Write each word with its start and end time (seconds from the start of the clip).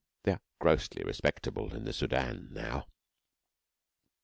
They 0.23 0.31
are 0.31 0.41
grossly 0.57 1.03
respectable 1.03 1.75
in 1.75 1.85
the 1.85 1.93
Soudan 1.93 2.51
now. 2.51 2.87